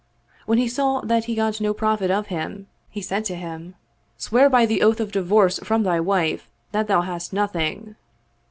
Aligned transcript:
When 0.47 0.57
he 0.57 0.67
saw 0.67 1.01
that 1.01 1.25
he 1.25 1.35
got 1.35 1.61
no 1.61 1.75
profit 1.75 2.09
of 2.09 2.25
him, 2.33 2.65
he 2.89 3.03
said 3.03 3.23
to 3.25 3.35
him," 3.35 3.75
Swear 4.17 4.49
by 4.49 4.65
the 4.65 4.81
oath 4.81 4.99
of 4.99 5.11
divorce 5.11 5.59
from 5.59 5.83
thy 5.83 5.99
wife 5.99 6.49
that 6.71 6.87
thou 6.87 7.01
hast 7.01 7.33
nothing." 7.33 7.95